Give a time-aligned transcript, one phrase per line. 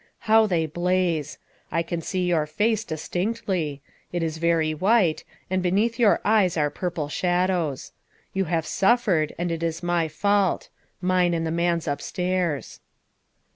[0.25, 1.37] How they blaze!
[1.71, 3.83] I can see your face distinctly.
[4.11, 7.91] It is very white, and beneath your eyes are purple shadows.
[8.33, 10.69] You have suf fered, and it is my fault
[11.01, 12.79] mine and the man's upstairs."